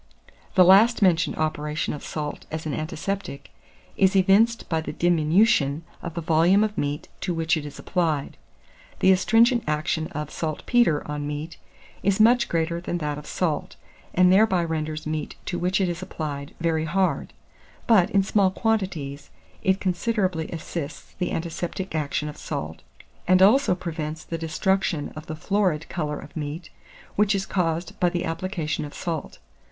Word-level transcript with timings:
The 0.55 0.65
last 0.65 1.03
mentioned 1.03 1.35
operation 1.35 1.93
of 1.93 2.03
salt 2.03 2.47
as 2.49 2.65
an 2.65 2.73
antiseptic 2.73 3.51
is 3.95 4.15
evinced 4.15 4.67
by 4.67 4.81
the 4.81 4.91
diminution 4.93 5.83
of 6.01 6.15
the 6.15 6.21
volume 6.21 6.63
of 6.63 6.75
meat 6.75 7.07
to 7.19 7.35
which 7.35 7.55
it 7.55 7.67
is 7.67 7.77
applied. 7.77 8.35
The 8.97 9.11
astringent 9.11 9.63
action 9.67 10.07
of 10.07 10.31
saltpetre 10.31 11.07
on 11.07 11.27
meat 11.27 11.57
is 12.01 12.19
much 12.19 12.49
greater 12.49 12.81
than 12.81 12.97
that 12.97 13.19
of 13.19 13.27
salt, 13.27 13.75
and 14.15 14.33
thereby 14.33 14.63
renders 14.63 15.05
meat 15.05 15.35
to 15.45 15.59
which 15.59 15.79
it 15.79 15.87
is 15.87 16.01
applied 16.01 16.55
very 16.59 16.85
hard; 16.85 17.31
but, 17.85 18.09
in 18.09 18.23
small 18.23 18.49
quantities, 18.49 19.29
it 19.61 19.79
considerably 19.79 20.49
assists 20.49 21.13
the 21.19 21.31
antiseptic 21.31 21.93
action 21.93 22.27
of 22.27 22.37
salt, 22.37 22.81
and 23.27 23.39
also 23.39 23.75
prevents 23.75 24.23
the 24.23 24.39
destruction 24.39 25.13
of 25.15 25.27
the 25.27 25.35
florid 25.35 25.87
colour 25.89 26.17
of 26.19 26.35
meat, 26.35 26.71
which 27.15 27.35
is 27.35 27.45
caused 27.45 27.99
by 27.99 28.09
the 28.09 28.25
application 28.25 28.83
of 28.83 28.95
salt. 28.95 29.37